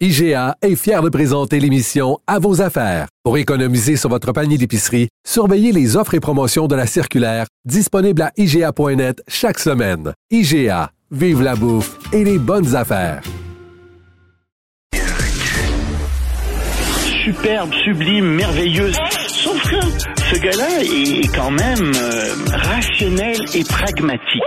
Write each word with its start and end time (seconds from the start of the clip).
IGA 0.00 0.56
est 0.60 0.74
fier 0.74 1.02
de 1.02 1.08
présenter 1.08 1.60
l'émission 1.60 2.18
À 2.26 2.40
vos 2.40 2.60
affaires. 2.60 3.06
Pour 3.22 3.38
économiser 3.38 3.96
sur 3.96 4.10
votre 4.10 4.32
panier 4.32 4.58
d'épicerie, 4.58 5.08
surveillez 5.24 5.70
les 5.70 5.96
offres 5.96 6.14
et 6.14 6.20
promotions 6.20 6.66
de 6.66 6.74
la 6.74 6.86
circulaire 6.86 7.46
disponible 7.64 8.22
à 8.22 8.32
IGA.net 8.36 9.22
chaque 9.28 9.60
semaine. 9.60 10.12
IGA, 10.32 10.90
vive 11.12 11.42
la 11.42 11.54
bouffe 11.54 11.96
et 12.12 12.24
les 12.24 12.38
bonnes 12.38 12.74
affaires. 12.74 13.22
superbe, 17.24 17.72
sublime, 17.84 18.34
merveilleuse. 18.34 18.96
Sauf 19.28 19.62
que 19.62 19.80
ce 19.80 20.38
gars-là 20.40 20.82
est 20.82 21.34
quand 21.34 21.50
même 21.50 21.92
euh, 21.96 22.34
rationnel 22.68 23.36
et 23.54 23.64
pragmatique. 23.64 24.42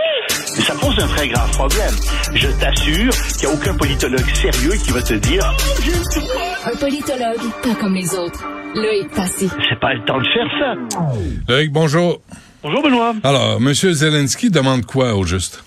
Ça 0.66 0.74
pose 0.74 0.98
un 0.98 1.06
très 1.08 1.28
grave 1.28 1.50
problème. 1.52 1.94
Je 2.34 2.48
t'assure 2.60 3.10
qu'il 3.38 3.48
n'y 3.48 3.54
a 3.54 3.56
aucun 3.56 3.74
politologue 3.74 4.34
sérieux 4.34 4.72
qui 4.84 4.90
va 4.90 5.02
te 5.02 5.14
dire 5.14 5.54
Un 6.64 6.76
politologue, 6.76 7.52
pas 7.62 7.74
comme 7.80 7.94
les 7.94 8.14
autres. 8.14 8.44
Loïc 8.74 9.10
Passy. 9.14 9.48
c'est 9.68 9.80
pas 9.80 9.94
le 9.94 10.04
temps 10.04 10.18
de 10.18 10.24
faire 10.24 10.48
ça. 10.58 10.98
Loïc, 11.48 11.72
bonjour. 11.72 12.20
Bonjour 12.62 12.82
Benoît. 12.82 13.14
Alors, 13.22 13.58
M. 13.58 13.72
Zelensky 13.72 14.50
demande 14.50 14.84
quoi 14.84 15.14
au 15.14 15.24
juste? 15.24 15.62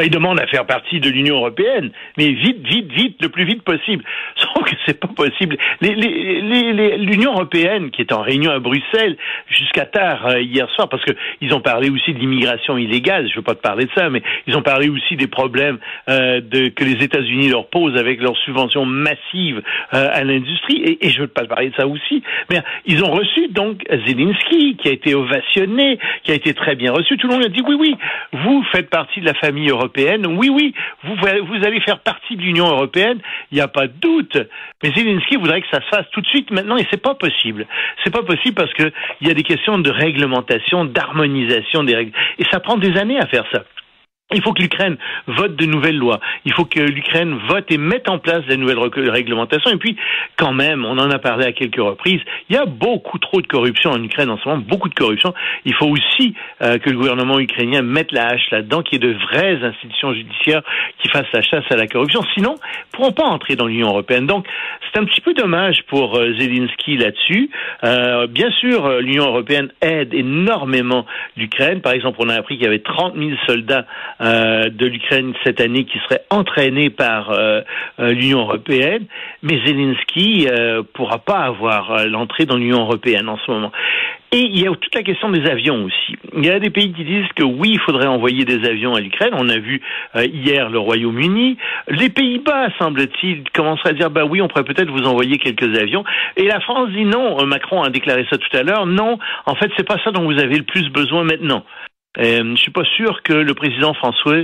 Ben, 0.00 0.06
il 0.06 0.10
demande 0.10 0.40
à 0.40 0.46
faire 0.46 0.64
partie 0.64 0.98
de 0.98 1.10
l'Union 1.10 1.36
européenne, 1.36 1.90
mais 2.16 2.30
vite, 2.30 2.66
vite, 2.66 2.90
vite, 2.90 3.16
le 3.20 3.28
plus 3.28 3.44
vite 3.44 3.62
possible. 3.62 4.02
Sauf 4.36 4.64
que 4.64 4.74
c'est 4.86 4.98
pas 4.98 5.08
possible. 5.08 5.58
L'Union 5.82 7.32
européenne, 7.32 7.90
qui 7.90 8.00
est 8.00 8.10
en 8.10 8.22
réunion 8.22 8.50
à 8.50 8.60
Bruxelles 8.60 9.18
jusqu'à 9.48 9.84
tard 9.84 10.26
euh, 10.26 10.40
hier 10.40 10.70
soir, 10.70 10.88
parce 10.88 11.04
que 11.04 11.12
ils 11.42 11.52
ont 11.52 11.60
parlé 11.60 11.90
aussi 11.90 12.14
de 12.14 12.18
l'immigration 12.18 12.78
illégale. 12.78 13.28
Je 13.28 13.36
veux 13.36 13.42
pas 13.42 13.54
te 13.54 13.60
parler 13.60 13.84
de 13.84 13.90
ça, 13.94 14.08
mais 14.08 14.22
ils 14.46 14.56
ont 14.56 14.62
parlé 14.62 14.88
aussi 14.88 15.16
des 15.16 15.26
problèmes 15.26 15.76
euh, 16.08 16.40
de, 16.40 16.68
que 16.68 16.82
les 16.82 17.04
États-Unis 17.04 17.50
leur 17.50 17.68
posent 17.68 17.98
avec 17.98 18.22
leurs 18.22 18.38
subventions 18.38 18.86
massives 18.86 19.60
euh, 19.92 20.08
à 20.14 20.24
l'industrie. 20.24 20.80
Et, 20.82 21.06
et 21.06 21.10
je 21.10 21.20
veux 21.20 21.28
pas 21.28 21.42
te 21.42 21.48
parler 21.48 21.68
de 21.68 21.74
ça 21.74 21.86
aussi. 21.86 22.22
Mais 22.48 22.62
ils 22.86 23.04
ont 23.04 23.10
reçu 23.10 23.48
donc 23.48 23.82
Zelensky, 24.06 24.76
qui 24.76 24.88
a 24.88 24.92
été 24.92 25.14
ovationné, 25.14 25.98
qui 26.24 26.32
a 26.32 26.36
été 26.36 26.54
très 26.54 26.74
bien 26.74 26.90
reçu. 26.90 27.18
Tout 27.18 27.26
le 27.26 27.34
monde 27.34 27.44
a 27.44 27.48
dit 27.48 27.60
oui, 27.68 27.76
oui, 27.78 27.96
vous 28.32 28.64
faites 28.72 28.88
partie 28.88 29.20
de 29.20 29.26
la 29.26 29.34
famille 29.34 29.68
européenne. 29.68 29.89
Oui, 29.96 30.48
oui, 30.48 30.74
vous, 31.04 31.64
allez 31.64 31.80
faire 31.80 32.00
partie 32.00 32.36
de 32.36 32.42
l'Union 32.42 32.66
européenne. 32.66 33.18
Il 33.50 33.56
n'y 33.56 33.60
a 33.60 33.68
pas 33.68 33.86
de 33.86 33.92
doute. 34.00 34.36
Mais 34.82 34.90
Zelensky 34.92 35.36
voudrait 35.36 35.60
que 35.62 35.68
ça 35.70 35.80
se 35.80 35.88
fasse 35.88 36.06
tout 36.12 36.20
de 36.20 36.26
suite 36.26 36.50
maintenant 36.50 36.76
et 36.76 36.86
c'est 36.90 37.02
pas 37.02 37.14
possible. 37.14 37.66
C'est 38.04 38.12
pas 38.12 38.22
possible 38.22 38.54
parce 38.54 38.72
que 38.74 38.92
il 39.20 39.28
y 39.28 39.30
a 39.30 39.34
des 39.34 39.42
questions 39.42 39.78
de 39.78 39.90
réglementation, 39.90 40.84
d'harmonisation 40.84 41.84
des 41.84 41.94
règles. 41.94 42.12
Et 42.38 42.44
ça 42.50 42.60
prend 42.60 42.76
des 42.76 42.96
années 42.96 43.18
à 43.18 43.26
faire 43.26 43.44
ça. 43.52 43.64
Il 44.32 44.42
faut 44.42 44.52
que 44.52 44.62
l'Ukraine 44.62 44.96
vote 45.26 45.56
de 45.56 45.66
nouvelles 45.66 45.96
lois. 45.96 46.20
Il 46.44 46.52
faut 46.52 46.64
que 46.64 46.80
l'Ukraine 46.80 47.38
vote 47.48 47.64
et 47.70 47.78
mette 47.78 48.08
en 48.08 48.18
place 48.18 48.44
de 48.46 48.54
nouvelles 48.54 48.78
réglementations. 48.78 49.70
Et 49.70 49.76
puis, 49.76 49.96
quand 50.36 50.52
même, 50.52 50.84
on 50.84 50.98
en 50.98 51.10
a 51.10 51.18
parlé 51.18 51.46
à 51.46 51.52
quelques 51.52 51.80
reprises, 51.80 52.20
il 52.48 52.56
y 52.56 52.58
a 52.58 52.64
beaucoup 52.66 53.18
trop 53.18 53.40
de 53.40 53.46
corruption 53.46 53.90
en 53.90 54.02
Ukraine 54.02 54.30
en 54.30 54.38
ce 54.38 54.48
moment, 54.48 54.62
beaucoup 54.66 54.88
de 54.88 54.94
corruption. 54.94 55.34
Il 55.64 55.74
faut 55.74 55.88
aussi 55.88 56.34
euh, 56.62 56.78
que 56.78 56.90
le 56.90 56.96
gouvernement 56.96 57.38
ukrainien 57.40 57.82
mette 57.82 58.12
la 58.12 58.28
hache 58.28 58.50
là-dedans, 58.50 58.82
qu'il 58.82 59.02
y 59.02 59.06
ait 59.06 59.12
de 59.12 59.18
vraies 59.18 59.58
institutions 59.62 60.14
judiciaires 60.14 60.62
qui 61.02 61.08
fassent 61.08 61.32
la 61.32 61.42
chasse 61.42 61.64
à 61.70 61.76
la 61.76 61.86
corruption. 61.86 62.20
Sinon, 62.34 62.54
ils 62.62 62.96
pourront 62.96 63.12
pas 63.12 63.24
entrer 63.24 63.56
dans 63.56 63.66
l'Union 63.66 63.88
européenne. 63.88 64.26
Donc, 64.26 64.46
c'est 64.92 65.00
un 65.00 65.04
petit 65.04 65.20
peu 65.20 65.34
dommage 65.34 65.82
pour 65.88 66.16
euh, 66.16 66.34
Zelensky 66.38 66.96
là-dessus. 66.96 67.50
Euh, 67.84 68.26
bien 68.26 68.50
sûr, 68.50 68.86
euh, 68.86 69.00
l'Union 69.00 69.26
européenne 69.26 69.70
aide 69.80 70.12
énormément 70.14 71.06
l'Ukraine. 71.36 71.80
Par 71.80 71.92
exemple, 71.92 72.18
on 72.20 72.28
a 72.28 72.34
appris 72.34 72.56
qu'il 72.56 72.64
y 72.64 72.68
avait 72.68 72.80
30 72.80 73.14
000 73.16 73.30
soldats 73.46 73.86
de 74.20 74.86
l'Ukraine 74.86 75.32
cette 75.44 75.60
année 75.60 75.84
qui 75.84 75.98
seraient 76.00 76.24
entraînés 76.30 76.90
par 76.90 77.30
euh, 77.30 77.62
euh, 77.98 78.12
l'Union 78.12 78.40
européenne. 78.40 79.06
Mais 79.42 79.60
Zelensky 79.64 80.46
euh, 80.50 80.82
pourra 80.94 81.18
pas 81.18 81.40
avoir 81.40 81.92
euh, 81.92 82.04
l'entrée 82.06 82.46
dans 82.46 82.56
l'Union 82.56 82.80
européenne 82.80 83.28
en 83.28 83.38
ce 83.38 83.50
moment. 83.50 83.72
Et 84.32 84.42
il 84.42 84.60
y 84.60 84.66
a 84.66 84.70
toute 84.70 84.94
la 84.94 85.02
question 85.02 85.28
des 85.30 85.44
avions 85.50 85.84
aussi. 85.84 86.16
Il 86.36 86.46
y 86.46 86.50
a 86.50 86.60
des 86.60 86.70
pays 86.70 86.92
qui 86.92 87.02
disent 87.04 87.26
que 87.34 87.42
oui, 87.42 87.70
il 87.72 87.80
faudrait 87.80 88.06
envoyer 88.06 88.44
des 88.44 88.64
avions 88.68 88.94
à 88.94 89.00
l'Ukraine. 89.00 89.32
On 89.32 89.48
a 89.48 89.58
vu 89.58 89.82
euh, 90.14 90.24
hier 90.24 90.70
le 90.70 90.78
Royaume-Uni. 90.78 91.56
Les 91.88 92.10
Pays-Bas, 92.10 92.68
semble-t-il, 92.78 93.42
commenceraient 93.52 93.90
à 93.90 93.94
dire 93.94 94.10
bah 94.10 94.24
oui, 94.24 94.40
on 94.40 94.46
pourrait 94.46 94.64
peut-être 94.64 94.90
vous 94.90 95.02
envoyer 95.02 95.36
quelques 95.38 95.76
avions. 95.76 96.04
Et 96.36 96.44
la 96.44 96.60
France 96.60 96.90
dit 96.90 97.04
non. 97.04 97.40
Euh, 97.40 97.46
Macron 97.46 97.82
a 97.82 97.90
déclaré 97.90 98.24
ça 98.30 98.38
tout 98.38 98.56
à 98.56 98.62
l'heure. 98.62 98.86
Non, 98.86 99.18
en 99.46 99.56
fait, 99.56 99.72
c'est 99.76 99.86
pas 99.86 99.98
ça 100.04 100.12
dont 100.12 100.22
vous 100.22 100.38
avez 100.38 100.58
le 100.58 100.64
plus 100.64 100.88
besoin 100.90 101.24
maintenant. 101.24 101.64
Euh, 102.18 102.56
je 102.56 102.60
suis 102.60 102.72
pas 102.72 102.84
sûr 102.96 103.22
que 103.22 103.32
le 103.32 103.54
président 103.54 103.94
François 103.94 104.38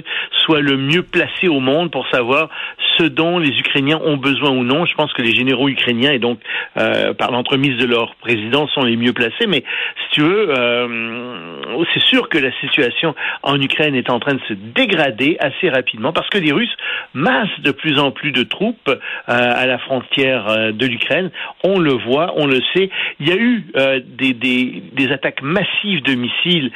soit 0.45 0.61
le 0.61 0.77
mieux 0.77 1.03
placé 1.03 1.49
au 1.49 1.59
monde 1.59 1.91
pour 1.91 2.07
savoir 2.11 2.49
ce 2.97 3.03
dont 3.03 3.41
les 3.41 3.59
Ukrainiens 3.59 4.01
ont 4.05 4.17
besoin 4.17 4.51
ou 4.51 4.63
non. 4.63 4.87
Je 4.87 4.95
pense 4.95 5.13
que 5.13 5.23
les 5.23 5.35
généraux 5.35 5.69
ukrainiens 5.69 6.13
et 6.13 6.21
donc 6.21 6.39
euh, 6.77 7.13
par 7.13 7.33
l'entremise 7.33 7.77
de 7.79 7.87
leur 7.87 8.15
président 8.17 8.69
sont 8.69 8.83
les 8.83 8.97
mieux 8.97 9.13
placés. 9.13 9.49
Mais 9.49 9.65
si 10.05 10.11
tu 10.13 10.21
veux, 10.21 10.49
euh, 10.57 11.85
c'est 11.93 12.03
sûr 12.05 12.29
que 12.29 12.39
la 12.39 12.53
situation 12.61 13.15
en 13.43 13.61
Ukraine 13.61 13.97
est 13.97 14.11
en 14.11 14.21
train 14.21 14.35
de 14.35 14.41
se 14.49 14.55
dégrader 14.55 15.37
assez 15.41 15.69
rapidement 15.69 16.13
parce 16.13 16.29
que 16.29 16.39
les 16.39 16.53
Russes 16.53 16.77
massent 17.15 17.61
de 17.61 17.73
plus 17.73 17.99
en 17.99 18.11
plus 18.11 18.33
de 18.33 18.43
troupes 18.45 18.89
euh, 18.89 18.97
à 19.27 19.67
la 19.67 19.79
frontière 19.79 20.49
euh, 20.49 20.73
de 20.73 20.87
l'Ukraine. 20.87 21.31
On 21.65 21.79
le 21.79 21.93
voit, 21.93 22.35
on 22.37 22.47
le 22.47 22.61
sait. 22.75 22.91
Il 23.21 23.29
y 23.29 23.33
a 23.33 23.37
eu 23.37 23.67
euh, 23.77 24.01
des, 24.05 24.33
des, 24.35 24.83
des 24.93 25.13
attaques 25.13 25.43
massives 25.43 26.03
de 26.03 26.15
missiles 26.15 26.71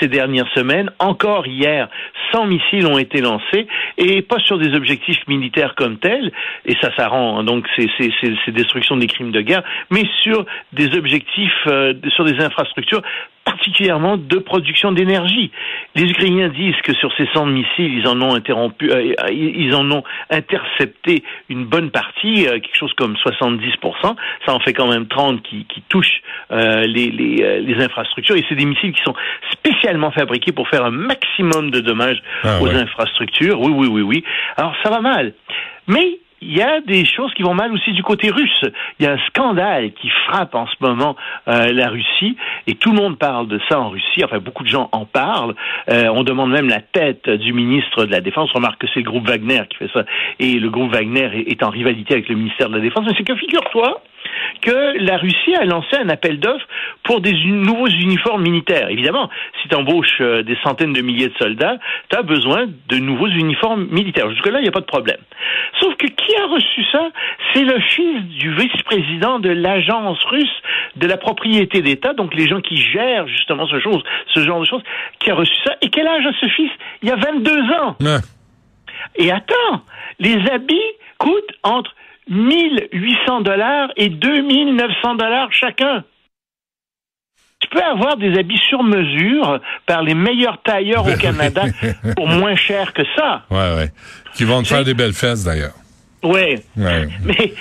ces 0.00 0.08
dernières. 0.32 0.92
Encore 0.98 1.46
hier, 1.46 1.88
100 2.32 2.46
missiles 2.46 2.86
ont 2.86 2.98
été 2.98 3.20
lancés 3.20 3.66
et 3.98 4.22
pas 4.22 4.38
sur 4.38 4.58
des 4.58 4.74
objectifs 4.74 5.26
militaires 5.28 5.74
comme 5.74 5.98
tels, 5.98 6.32
et 6.64 6.74
ça, 6.80 6.90
ça 6.96 7.08
rend 7.08 7.38
hein, 7.38 7.44
donc 7.44 7.66
ces 7.76 8.52
destructions 8.52 8.96
des 8.96 9.06
crimes 9.06 9.32
de 9.32 9.40
guerre, 9.40 9.62
mais 9.90 10.04
sur 10.22 10.46
des 10.72 10.96
objectifs, 10.96 11.52
euh, 11.66 11.94
sur 12.14 12.24
des 12.24 12.40
infrastructures 12.40 13.02
particulièrement 13.44 14.16
de 14.16 14.38
production 14.38 14.92
d'énergie. 14.92 15.50
Les 15.94 16.04
Ukrainiens 16.10 16.48
disent 16.48 16.80
que 16.82 16.94
sur 16.94 17.12
ces 17.16 17.26
100 17.34 17.46
missiles, 17.46 17.98
ils 17.98 18.06
en 18.06 18.20
ont 18.22 18.34
interrompu, 18.34 18.90
euh, 18.90 19.14
ils 19.30 19.74
en 19.74 19.90
ont 19.90 20.02
intercepté 20.30 21.22
une 21.48 21.64
bonne 21.64 21.90
partie, 21.90 22.46
euh, 22.46 22.52
quelque 22.60 22.76
chose 22.76 22.92
comme 22.94 23.14
70%. 23.16 24.16
Ça 24.46 24.54
en 24.54 24.60
fait 24.60 24.72
quand 24.72 24.88
même 24.88 25.06
30 25.06 25.42
qui, 25.42 25.64
qui 25.66 25.82
touchent 25.88 26.22
euh, 26.50 26.82
les, 26.86 27.10
les, 27.10 27.42
euh, 27.42 27.60
les 27.60 27.82
infrastructures. 27.82 28.36
Et 28.36 28.44
c'est 28.48 28.54
des 28.54 28.64
missiles 28.64 28.92
qui 28.92 29.02
sont 29.02 29.14
spécialement 29.50 30.10
fabriqués 30.10 30.52
pour 30.52 30.68
faire 30.68 30.84
un 30.84 30.90
maximum 30.90 31.70
de 31.70 31.80
dommages 31.80 32.22
Ah 32.44 32.60
aux 32.60 32.66
ouais. 32.66 32.74
infrastructures. 32.74 33.60
Oui, 33.60 33.72
oui, 33.74 33.88
oui, 33.88 34.02
oui. 34.02 34.24
Alors 34.56 34.74
ça 34.82 34.90
va 34.90 35.00
mal. 35.00 35.34
Mais 35.88 36.18
il 36.42 36.56
y 36.56 36.62
a 36.62 36.80
des 36.80 37.04
choses 37.04 37.32
qui 37.34 37.42
vont 37.42 37.54
mal 37.54 37.72
aussi 37.72 37.92
du 37.92 38.02
côté 38.02 38.30
russe. 38.30 38.64
Il 38.98 39.06
y 39.06 39.08
a 39.08 39.12
un 39.12 39.18
scandale 39.28 39.92
qui 39.92 40.08
frappe 40.26 40.54
en 40.54 40.66
ce 40.66 40.74
moment 40.80 41.16
euh, 41.48 41.72
la 41.72 41.88
Russie 41.88 42.36
et 42.66 42.74
tout 42.74 42.90
le 42.90 42.96
monde 42.96 43.18
parle 43.18 43.46
de 43.46 43.60
ça 43.68 43.78
en 43.78 43.90
Russie. 43.90 44.24
Enfin, 44.24 44.38
beaucoup 44.38 44.64
de 44.64 44.68
gens 44.68 44.88
en 44.92 45.04
parlent. 45.04 45.54
Euh, 45.88 46.08
on 46.12 46.24
demande 46.24 46.50
même 46.50 46.68
la 46.68 46.80
tête 46.80 47.30
du 47.30 47.52
ministre 47.52 48.04
de 48.04 48.10
la 48.10 48.20
Défense. 48.20 48.50
On 48.54 48.58
remarque 48.58 48.80
que 48.80 48.86
c'est 48.92 49.00
le 49.00 49.10
groupe 49.10 49.28
Wagner 49.28 49.62
qui 49.70 49.78
fait 49.78 49.90
ça 49.92 50.04
et 50.38 50.58
le 50.58 50.68
groupe 50.68 50.92
Wagner 50.92 51.44
est, 51.46 51.62
en 51.62 51.70
rivalité 51.70 52.14
avec 52.14 52.28
le 52.28 52.34
ministère 52.34 52.68
de 52.68 52.76
la 52.76 52.80
Défense. 52.80 53.04
Mais 53.06 53.14
c'est 53.16 53.24
que 53.24 53.36
figure-toi 53.36 54.02
que 54.62 54.98
la 55.04 55.18
Russie 55.18 55.54
a 55.54 55.64
lancé 55.64 55.96
un 55.96 56.08
appel 56.08 56.40
d'offres 56.40 56.66
pour 57.02 57.20
des 57.20 57.32
nouveaux 57.44 57.88
uniformes 57.88 58.42
militaires. 58.42 58.88
Évidemment, 58.88 59.28
si 59.60 59.68
tu 59.68 59.74
embauches 59.74 60.20
des 60.20 60.56
centaines 60.62 60.92
de 60.92 61.02
milliers 61.02 61.28
de 61.28 61.34
soldats, 61.38 61.76
tu 62.08 62.16
as 62.16 62.22
besoin 62.22 62.66
de 62.88 62.96
nouveaux 62.96 63.28
uniformes 63.28 63.86
militaires. 63.90 64.30
Jusque-là, 64.30 64.60
il 64.60 64.62
n'y 64.62 64.68
a 64.68 64.72
pas 64.72 64.80
de 64.80 64.86
problème. 64.86 65.18
Sauf 65.80 65.94
que 65.96 66.06
qui 66.06 66.36
a 66.36 66.46
reçu 66.46 66.84
ça? 66.92 67.10
C'est 67.52 67.64
le 67.64 67.80
fils 67.80 68.22
du 68.38 68.54
vice-président 68.54 69.38
de 69.38 69.50
l'agence 69.50 70.22
russe 70.24 70.62
de 70.96 71.06
la 71.06 71.16
propriété 71.16 71.82
d'État, 71.82 72.14
donc 72.14 72.34
les 72.34 72.48
gens 72.48 72.60
qui 72.60 72.76
gèrent 72.76 73.26
justement 73.28 73.66
ce, 73.66 73.80
chose, 73.80 74.02
ce 74.34 74.40
genre 74.40 74.60
de 74.60 74.66
choses, 74.66 74.82
qui 75.18 75.30
a 75.30 75.34
reçu 75.34 75.54
ça. 75.64 75.76
Et 75.80 75.88
quel 75.88 76.06
âge 76.06 76.26
a 76.26 76.32
ce 76.40 76.46
fils? 76.48 76.70
Il 77.02 77.08
y 77.08 77.12
a 77.12 77.16
22 77.16 77.60
ans. 77.72 77.96
Ouais. 78.00 78.18
Et 79.16 79.30
attends, 79.30 79.82
les 80.18 80.38
habits 80.50 80.78
coûtent 81.18 81.52
entre 81.62 81.94
1800 82.28 83.40
dollars 83.40 83.90
et 83.96 84.08
2900 84.08 85.14
dollars 85.16 85.52
chacun. 85.52 86.04
Tu 87.62 87.68
peux 87.68 87.82
avoir 87.82 88.16
des 88.16 88.38
habits 88.38 88.60
sur 88.68 88.82
mesure 88.82 89.60
par 89.86 90.02
les 90.02 90.14
meilleurs 90.14 90.60
tailleurs 90.62 91.06
au 91.06 91.16
Canada 91.16 91.64
pour 92.16 92.28
moins 92.28 92.56
cher 92.56 92.92
que 92.92 93.02
ça. 93.16 93.44
Ouais, 93.50 93.74
ouais. 93.76 93.92
Qui 94.34 94.44
vont 94.44 94.62
te 94.62 94.68
faire 94.68 94.84
des 94.84 94.94
belles 94.94 95.14
fesses, 95.14 95.44
d'ailleurs. 95.44 95.74
Ouais. 96.22 96.56
Ouais. 96.76 97.08
Mais 97.24 97.54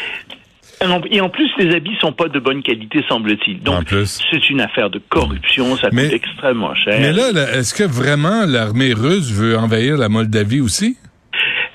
Et 1.12 1.22
en 1.22 1.30
plus, 1.30 1.50
les 1.60 1.76
habits 1.76 1.96
sont 2.00 2.12
pas 2.12 2.28
de 2.28 2.40
bonne 2.40 2.64
qualité, 2.64 3.04
semble-t-il. 3.08 3.62
Donc, 3.62 3.94
c'est 4.06 4.50
une 4.50 4.62
affaire 4.62 4.90
de 4.90 5.00
corruption, 5.10 5.78
ça 5.78 5.90
coûte 5.90 6.00
extrêmement 6.12 6.74
cher. 6.74 6.98
Mais 7.00 7.12
là, 7.12 7.30
est-ce 7.54 7.74
que 7.74 7.84
vraiment 7.84 8.46
l'armée 8.48 8.94
russe 8.94 9.32
veut 9.32 9.58
envahir 9.58 9.98
la 9.98 10.10
Moldavie 10.10 10.62
aussi? 10.62 10.98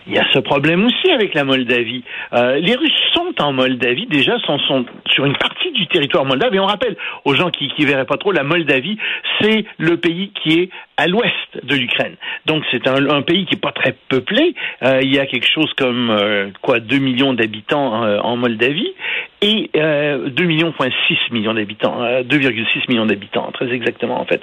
Il 0.08 0.14
y 0.14 0.18
a 0.18 0.24
ce 0.32 0.38
problème 0.38 0.84
aussi 0.84 1.10
avec 1.10 1.34
la 1.34 1.42
Moldavie. 1.42 2.04
Euh, 2.32 2.60
les 2.60 2.76
Russes 2.76 2.92
sont 3.12 3.34
en 3.40 3.52
Moldavie, 3.52 4.06
déjà, 4.06 4.38
sont, 4.46 4.58
sont 4.60 4.86
sur 5.10 5.24
une 5.24 5.36
partie 5.36 5.55
du 5.76 5.86
territoire 5.86 6.24
moldave. 6.24 6.54
Et 6.54 6.60
on 6.60 6.66
rappelle 6.66 6.96
aux 7.24 7.34
gens 7.34 7.50
qui 7.50 7.72
ne 7.78 7.86
verraient 7.86 8.06
pas 8.06 8.16
trop, 8.16 8.32
la 8.32 8.42
Moldavie, 8.42 8.98
c'est 9.40 9.64
le 9.78 9.96
pays 9.96 10.32
qui 10.42 10.60
est 10.60 10.70
à 10.96 11.06
l'ouest 11.06 11.32
de 11.62 11.74
l'Ukraine. 11.74 12.16
Donc 12.46 12.64
c'est 12.70 12.86
un, 12.88 13.22
pays 13.22 13.44
qui 13.46 13.54
est 13.54 13.60
pas 13.60 13.72
très 13.72 13.94
peuplé. 14.08 14.54
Euh, 14.82 15.00
il 15.02 15.14
y 15.14 15.18
a 15.18 15.26
quelque 15.26 15.48
chose 15.48 15.72
comme 15.76 16.10
euh, 16.10 16.48
quoi 16.62 16.80
2 16.80 16.98
millions 16.98 17.34
d'habitants 17.34 18.02
euh, 18.04 18.18
en 18.20 18.36
Moldavie 18.36 18.94
et 19.42 19.70
euh, 19.76 20.30
2 20.30 20.44
millions 20.44 20.72
6 20.78 21.32
millions 21.32 21.54
d'habitants, 21.54 22.00
2,6 22.00 22.88
millions 22.88 23.06
d'habitants 23.06 23.50
très 23.52 23.70
exactement 23.70 24.20
en 24.20 24.24
fait. 24.24 24.40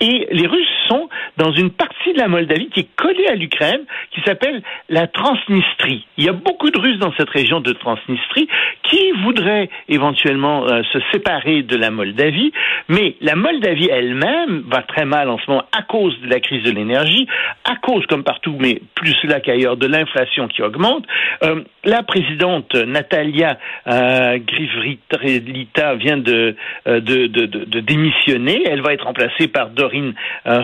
Et 0.00 0.28
les 0.30 0.46
Russes 0.46 0.66
sont 0.88 1.08
dans 1.36 1.52
une 1.52 1.70
partie 1.70 2.12
de 2.12 2.18
la 2.18 2.28
Moldavie 2.28 2.68
qui 2.68 2.80
est 2.80 2.96
collée 2.96 3.26
à 3.26 3.34
l'Ukraine 3.34 3.82
qui 4.12 4.20
s'appelle 4.22 4.62
la 4.88 5.06
Transnistrie. 5.08 6.06
Il 6.16 6.24
y 6.24 6.28
a 6.28 6.32
beaucoup 6.32 6.70
de 6.70 6.78
Russes 6.78 6.98
dans 6.98 7.12
cette 7.16 7.30
région 7.30 7.60
de 7.60 7.72
Transnistrie 7.72 8.48
qui 8.90 9.12
voudraient 9.24 9.68
éventuellement 9.88 10.66
se 10.66 10.98
séparer 11.12 11.62
de 11.62 11.76
la 11.76 11.90
Moldavie, 11.90 12.52
mais 12.88 13.16
la 13.20 13.34
Moldavie 13.34 13.88
elle-même 13.90 14.64
va 14.68 14.82
très 14.82 15.04
mal 15.04 15.28
en 15.28 15.38
ce 15.38 15.50
moment 15.50 15.64
à 15.76 15.82
cause 15.82 16.18
de 16.20 16.28
la 16.28 16.40
crise 16.40 16.62
de 16.62 16.70
l'énergie, 16.70 17.26
à 17.64 17.76
cause, 17.76 18.06
comme 18.06 18.24
partout, 18.24 18.56
mais 18.58 18.80
plus 18.94 19.16
là 19.24 19.40
qu'ailleurs, 19.40 19.76
de 19.76 19.86
l'inflation 19.86 20.48
qui 20.48 20.62
augmente. 20.62 21.04
Euh, 21.42 21.62
la 21.84 22.02
présidente 22.02 22.74
Natalia 22.74 23.58
euh, 23.86 24.38
Grivrita 24.38 25.94
vient 25.94 26.22
euh, 26.26 26.52
de, 26.84 27.26
de, 27.26 27.80
démissionner. 27.80 28.62
Elle 28.66 28.82
va 28.82 28.92
être 28.92 29.04
remplacée 29.04 29.48
par 29.48 29.70
Dorine 29.70 30.14
euh. 30.46 30.62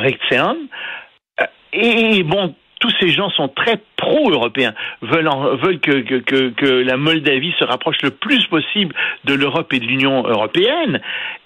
Euh, 1.41 1.47
et 1.73 2.23
bon, 2.23 2.55
tous 2.83 2.93
ces 2.99 3.11
gens 3.11 3.31
sont 3.31 3.47
très 3.47 3.81
pro-européens, 3.97 4.75
veulent, 5.03 5.79
que, 5.79 6.83
la 6.83 6.97
Moldavie 6.97 7.55
se 7.57 7.65
rapproche 7.65 8.03
le 8.03 8.11
plus 8.11 8.45
possible 8.47 8.93
de 9.25 9.35
l'Europe 9.35 9.73
et 9.73 9.79
de 9.79 9.85
l'Union 9.85 10.27
européenne. 10.27 11.01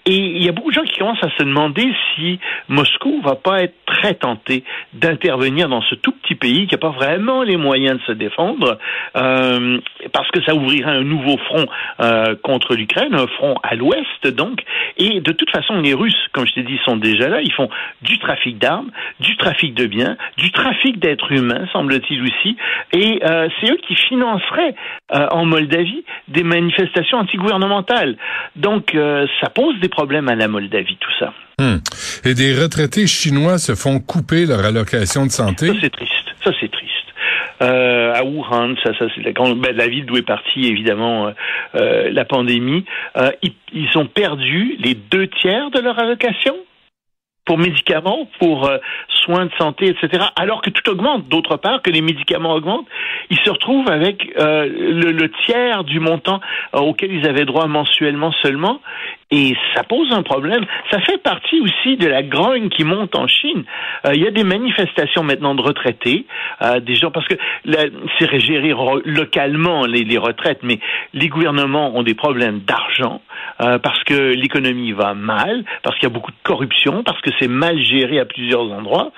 Et 0.06 0.14
il 0.14 0.44
y 0.44 0.48
a 0.48 0.52
beaucoup 0.52 0.70
de 0.70 0.74
gens 0.74 0.84
qui 0.84 0.98
commencent 0.98 1.22
à 1.22 1.30
se 1.36 1.42
demander 1.42 1.92
si 2.14 2.38
Moscou 2.68 3.20
va 3.22 3.34
pas 3.34 3.62
être 3.62 3.74
très 3.86 4.14
tenté 4.14 4.62
d'intervenir 4.94 5.68
dans 5.68 5.82
ce 5.82 5.96
tout 5.96 6.12
petit 6.12 6.36
pays 6.36 6.66
qui 6.68 6.74
n'a 6.74 6.78
pas 6.78 6.90
vraiment 6.90 7.42
les 7.42 7.56
moyens 7.56 7.98
de 7.98 8.04
se 8.04 8.12
défendre, 8.12 8.78
euh, 9.16 9.78
parce 10.12 10.30
que 10.30 10.42
ça 10.44 10.54
ouvrirait 10.54 10.90
un 10.90 11.02
nouveau 11.02 11.36
front 11.38 11.66
euh, 12.00 12.36
contre 12.42 12.76
l'Ukraine, 12.76 13.14
un 13.14 13.26
front 13.26 13.56
à 13.62 13.74
l'ouest 13.74 14.26
donc. 14.26 14.62
Et 14.96 15.20
de 15.20 15.32
toute 15.32 15.50
façon, 15.50 15.80
les 15.80 15.94
Russes, 15.94 16.28
comme 16.32 16.46
je 16.46 16.54
t'ai 16.54 16.62
dit, 16.62 16.78
sont 16.84 16.96
déjà 16.96 17.28
là. 17.28 17.40
Ils 17.42 17.52
font 17.52 17.68
du 18.02 18.18
trafic 18.18 18.58
d'armes, 18.58 18.90
du 19.20 19.36
trafic 19.36 19.74
de 19.74 19.86
biens, 19.86 20.16
du 20.36 20.52
trafic 20.52 20.98
d'êtres 20.98 21.32
humains, 21.32 21.66
semble-t-il 21.72 22.22
aussi. 22.22 22.56
Et 22.92 23.20
euh, 23.24 23.48
c'est 23.60 23.72
eux 23.72 23.78
qui 23.86 23.94
financeraient 23.94 24.74
euh, 25.14 25.26
en 25.30 25.44
Moldavie 25.44 26.04
des 26.28 26.42
manifestations 26.42 27.18
antigouvernementales. 27.18 28.16
Donc 28.56 28.94
euh, 28.94 29.26
ça 29.40 29.50
pose 29.50 29.78
des 29.80 29.88
problème 29.96 30.28
à 30.28 30.34
la 30.34 30.46
Moldavie, 30.46 30.98
tout 31.00 31.16
ça. 31.18 31.32
Hmm. 31.58 31.78
Et 32.24 32.34
des 32.34 32.52
retraités 32.54 33.06
chinois 33.06 33.56
se 33.56 33.74
font 33.74 33.98
couper 33.98 34.44
leur 34.44 34.62
allocation 34.62 35.24
de 35.24 35.30
santé? 35.30 35.68
Ça, 35.68 35.72
c'est 35.80 35.90
triste. 35.90 36.28
Ça, 36.44 36.50
c'est 36.60 36.70
triste. 36.70 36.92
Euh, 37.62 38.12
à 38.14 38.22
Wuhan, 38.22 38.74
ça, 38.84 38.92
ça 38.98 39.06
c'est 39.14 39.22
la, 39.22 39.32
grande, 39.32 39.58
ben, 39.58 39.74
la 39.74 39.88
ville 39.88 40.04
d'où 40.04 40.18
est 40.18 40.28
partie 40.36 40.66
évidemment 40.66 41.28
euh, 41.28 41.30
euh 41.76 42.10
la 42.10 42.26
pandémie. 42.26 42.84
Ils, 43.42 43.54
ils, 43.72 43.96
ont 43.96 44.04
perdu 44.04 44.76
les 44.78 44.92
deux 44.92 45.28
tiers 45.40 45.70
de 45.70 45.80
leur 45.80 45.98
allocation 45.98 46.54
pour 47.46 47.56
médicaments, 47.56 48.28
pour 48.38 48.70
soins 49.24 49.46
de 49.46 49.52
santé, 49.56 49.86
etc. 49.86 50.24
Alors 50.34 50.60
que 50.60 50.68
tout 50.68 50.90
augmente, 50.90 51.28
d'autre 51.28 51.56
part, 51.56 51.80
que 51.80 51.90
les 51.90 52.02
médicaments 52.02 52.52
augmentent, 52.52 52.88
ils 53.30 53.38
se 53.38 53.50
retrouvent 53.50 53.88
avec 53.88 54.26
le, 54.36 55.12
le, 55.12 55.30
tiers 55.44 55.84
du 55.84 56.00
montant 56.00 56.40
auquel 56.72 57.12
ils 57.12 57.26
avaient 57.26 57.44
droit 57.44 57.66
mensuellement 57.66 58.32
seulement, 58.42 58.80
et 59.30 59.54
ça 59.74 59.82
pose 59.82 60.12
un 60.12 60.22
problème. 60.22 60.64
Ça 60.90 61.00
fait 61.00 61.18
partie 61.18 61.60
aussi 61.60 61.96
de 61.96 62.06
la 62.06 62.22
grogne 62.22 62.68
qui 62.68 62.84
monte 62.84 63.14
en 63.16 63.26
Chine. 63.26 63.64
il 64.12 64.22
y 64.22 64.26
a 64.26 64.30
des 64.30 64.44
manifestations 64.44 65.24
maintenant 65.24 65.54
de 65.54 65.62
retraités, 65.62 66.26
des 66.82 66.94
gens 66.94 67.10
parce 67.10 67.26
que 67.26 67.34
c'est 68.18 68.40
géré 68.40 68.72
localement 69.04 69.84
les, 69.84 70.04
les 70.04 70.18
retraites, 70.18 70.60
mais 70.62 70.78
les 71.12 71.28
gouvernements 71.28 71.96
ont 71.96 72.04
des 72.04 72.14
problèmes 72.14 72.60
d'argent. 72.60 73.20
Euh, 73.62 73.78
parce 73.78 74.02
que 74.04 74.34
l'économie 74.34 74.92
va 74.92 75.14
mal, 75.14 75.64
parce 75.82 75.96
qu'il 75.96 76.04
y 76.08 76.12
a 76.12 76.14
beaucoup 76.14 76.30
de 76.30 76.36
corruption, 76.42 77.02
parce 77.02 77.20
que 77.22 77.30
c'est 77.38 77.48
mal 77.48 77.82
géré 77.82 78.20
à 78.20 78.26
plusieurs 78.26 78.70
endroits. 78.70 79.12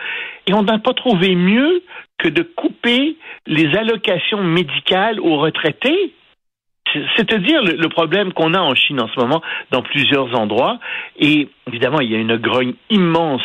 Et 0.47 0.55
on 0.55 0.63
n'a 0.63 0.79
pas 0.79 0.95
trouvé 0.95 1.35
mieux 1.35 1.83
que 2.19 2.29
de 2.29 2.43
couper 2.43 3.17
les 3.47 3.77
allocations 3.77 4.45
médicales 4.45 5.19
aux 5.21 5.39
retraités 5.39 6.13
c'est-à-dire 7.17 7.63
le, 7.63 7.89
problème 7.89 8.33
qu'on 8.33 8.55
a 8.55 8.61
en 8.61 8.75
Chine 8.75 9.01
en 9.01 9.09
ce 9.09 9.19
moment 9.19 9.43
dans 9.71 9.83
plusieurs 9.83 10.39
endroits. 10.39 10.79
Et 11.19 11.49
évidemment, 11.67 12.01
il 12.01 12.11
y 12.11 12.15
a 12.15 12.19
une 12.19 12.37
grogne 12.37 12.75
immense 12.91 13.43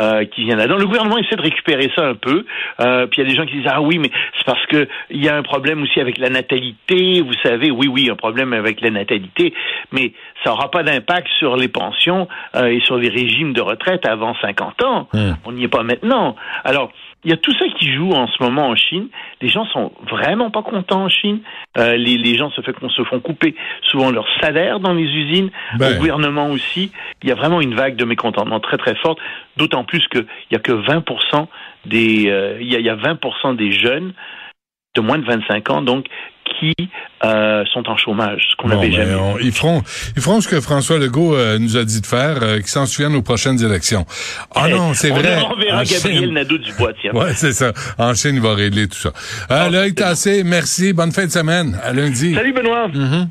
euh, 0.00 0.24
qui 0.26 0.44
vient 0.44 0.56
là-dedans. 0.56 0.76
Le 0.76 0.86
gouvernement 0.86 1.18
essaie 1.18 1.36
de 1.36 1.42
récupérer 1.42 1.90
ça 1.96 2.06
un 2.06 2.14
peu. 2.14 2.44
Euh, 2.80 3.06
puis 3.06 3.20
il 3.20 3.24
y 3.24 3.26
a 3.26 3.30
des 3.30 3.36
gens 3.36 3.46
qui 3.46 3.56
disent 3.56 3.70
ah 3.70 3.80
oui, 3.80 3.98
mais 3.98 4.10
c'est 4.36 4.44
parce 4.44 4.64
que 4.66 4.88
il 5.10 5.24
y 5.24 5.28
a 5.28 5.36
un 5.36 5.42
problème 5.42 5.82
aussi 5.82 6.00
avec 6.00 6.18
la 6.18 6.28
natalité. 6.28 7.20
Vous 7.22 7.34
savez, 7.42 7.70
oui, 7.70 7.88
oui, 7.88 8.08
un 8.10 8.16
problème 8.16 8.52
avec 8.52 8.80
la 8.80 8.90
natalité, 8.90 9.54
mais 9.92 10.12
ça 10.42 10.50
n'aura 10.50 10.70
pas 10.70 10.82
d'impact 10.82 11.28
sur 11.38 11.56
les 11.56 11.68
pensions 11.68 12.28
euh, 12.56 12.66
et 12.66 12.80
sur 12.80 12.96
les 12.96 13.08
régimes 13.08 13.52
de 13.52 13.60
retraite 13.60 14.06
avant 14.06 14.34
50 14.40 14.82
ans. 14.82 15.08
Mmh. 15.12 15.32
On 15.44 15.52
n'y 15.52 15.64
est 15.64 15.68
pas 15.68 15.82
maintenant. 15.82 16.36
Alors 16.64 16.90
il 17.24 17.30
y 17.30 17.34
a 17.34 17.36
tout 17.36 17.52
ça 17.58 17.64
qui 17.78 17.92
joue 17.92 18.12
en 18.12 18.26
ce 18.28 18.42
moment 18.42 18.68
en 18.68 18.76
Chine. 18.76 19.08
Les 19.40 19.48
gens 19.48 19.64
sont 19.66 19.92
vraiment 20.10 20.50
pas 20.50 20.62
contents 20.62 21.04
en 21.04 21.08
Chine. 21.08 21.40
Euh, 21.78 21.96
les, 21.96 22.18
les, 22.18 22.36
gens 22.36 22.50
se, 22.50 22.60
fait, 22.60 22.74
se 22.88 23.04
font 23.04 23.20
couper 23.20 23.54
souvent 23.90 24.10
leur 24.10 24.26
salaire 24.40 24.80
dans 24.80 24.92
les 24.92 25.04
usines, 25.04 25.50
ben. 25.78 25.92
au 25.92 25.98
gouvernement 25.98 26.50
aussi. 26.50 26.92
Il 27.22 27.28
y 27.28 27.32
a 27.32 27.34
vraiment 27.34 27.60
une 27.60 27.74
vague 27.74 27.96
de 27.96 28.04
mécontentement 28.04 28.60
très 28.60 28.76
très 28.76 28.94
forte, 28.96 29.18
d'autant 29.56 29.84
plus 29.84 30.06
qu'il 30.08 30.26
y 30.50 30.56
a 30.56 30.58
que 30.58 30.72
20% 30.72 31.46
des, 31.86 32.28
euh, 32.28 32.58
il, 32.60 32.70
y 32.70 32.76
a, 32.76 32.78
il 32.78 32.84
y 32.84 32.90
a 32.90 32.96
20% 32.96 33.56
des 33.56 33.72
jeunes 33.72 34.12
de 34.94 35.00
moins 35.00 35.18
de 35.18 35.24
25 35.24 35.70
ans, 35.70 35.82
donc 35.82 36.06
qui 36.58 36.74
euh, 37.24 37.64
sont 37.72 37.88
en 37.88 37.96
chômage, 37.96 38.42
ce 38.50 38.56
qu'on 38.56 38.68
n'avait 38.68 38.88
ben, 38.88 39.06
jamais. 39.06 39.16
ils 39.42 39.52
feront, 39.52 39.82
ils 40.16 40.22
feront 40.22 40.40
ce 40.40 40.48
que 40.48 40.60
François 40.60 40.98
Legault 40.98 41.34
euh, 41.34 41.58
nous 41.58 41.76
a 41.76 41.84
dit 41.84 42.00
de 42.00 42.06
faire, 42.06 42.42
euh, 42.42 42.56
qu'ils 42.58 42.68
s'en 42.68 42.86
souviennent 42.86 43.14
aux 43.14 43.22
prochaines 43.22 43.62
élections. 43.62 44.04
Ah 44.54 44.68
non, 44.68 44.94
c'est 44.94 45.10
vrai. 45.10 45.38
On 45.50 45.56
verra 45.56 45.84
Gabriel 45.84 46.32
Nadeau-Dubois, 46.32 46.92
tiens. 47.00 47.12
Ouais, 47.14 47.32
c'est 47.34 47.52
ça. 47.52 47.72
En 47.96 48.12
Chine, 48.14 48.34
il 48.34 48.40
va 48.40 48.54
régler 48.54 48.88
tout 48.88 48.98
ça. 48.98 49.12
Euh, 49.50 49.70
Loïc 49.70 49.94
Tassé, 49.94 50.42
merci. 50.44 50.92
Bonne 50.92 51.12
fin 51.12 51.26
de 51.26 51.30
semaine. 51.30 51.78
À 51.82 51.92
lundi. 51.92 52.34
Salut, 52.34 52.52
Benoît. 52.52 52.88
Mm-hmm. 52.88 53.28